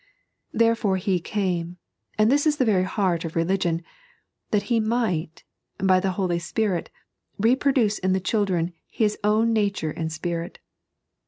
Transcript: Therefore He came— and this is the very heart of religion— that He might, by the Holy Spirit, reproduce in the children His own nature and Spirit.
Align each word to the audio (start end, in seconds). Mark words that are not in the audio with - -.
Therefore 0.51 0.97
He 0.97 1.19
came— 1.19 1.77
and 2.17 2.31
this 2.31 2.47
is 2.47 2.57
the 2.57 2.65
very 2.65 2.85
heart 2.85 3.23
of 3.23 3.35
religion— 3.35 3.83
that 4.49 4.63
He 4.63 4.79
might, 4.79 5.43
by 5.77 5.99
the 5.99 6.13
Holy 6.13 6.39
Spirit, 6.39 6.89
reproduce 7.37 7.99
in 7.99 8.11
the 8.11 8.19
children 8.19 8.73
His 8.89 9.19
own 9.23 9.53
nature 9.53 9.91
and 9.91 10.11
Spirit. 10.11 10.57